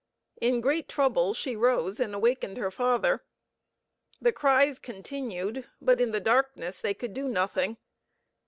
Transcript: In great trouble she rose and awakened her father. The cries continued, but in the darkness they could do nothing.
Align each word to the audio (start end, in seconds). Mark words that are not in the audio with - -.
In 0.41 0.61
great 0.61 0.89
trouble 0.89 1.35
she 1.35 1.55
rose 1.55 1.99
and 1.99 2.15
awakened 2.15 2.57
her 2.57 2.71
father. 2.71 3.23
The 4.19 4.31
cries 4.31 4.79
continued, 4.79 5.67
but 5.79 6.01
in 6.01 6.09
the 6.11 6.19
darkness 6.19 6.81
they 6.81 6.95
could 6.95 7.13
do 7.13 7.27
nothing. 7.29 7.77